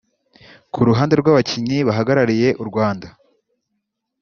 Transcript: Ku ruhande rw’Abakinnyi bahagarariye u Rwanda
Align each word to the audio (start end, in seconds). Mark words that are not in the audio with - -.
Ku 0.73 0.79
ruhande 0.89 1.13
rw’Abakinnyi 1.21 1.77
bahagarariye 1.87 2.49
u 2.61 2.63
Rwanda 2.69 3.07